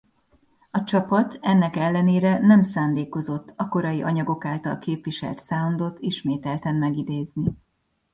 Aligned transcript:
A 0.71 0.83
csapat 0.83 1.37
ennek 1.41 1.75
ellenére 1.75 2.37
nem 2.39 2.61
szándékozott 2.61 3.53
a 3.55 3.67
korai 3.69 4.01
anyagok 4.01 4.45
által 4.45 4.79
képviselt 4.79 5.39
soundot 5.41 5.99
ismételten 5.99 6.75
megidézni. 6.75 7.55